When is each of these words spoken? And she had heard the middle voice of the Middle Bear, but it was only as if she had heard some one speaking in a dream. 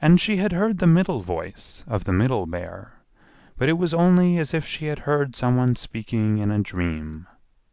And 0.00 0.20
she 0.20 0.36
had 0.36 0.52
heard 0.52 0.78
the 0.78 0.86
middle 0.86 1.18
voice 1.18 1.82
of 1.88 2.04
the 2.04 2.12
Middle 2.12 2.46
Bear, 2.46 2.92
but 3.58 3.68
it 3.68 3.72
was 3.72 3.92
only 3.92 4.38
as 4.38 4.54
if 4.54 4.64
she 4.64 4.86
had 4.86 5.00
heard 5.00 5.34
some 5.34 5.56
one 5.56 5.74
speaking 5.74 6.38
in 6.38 6.52
a 6.52 6.60
dream. 6.60 7.26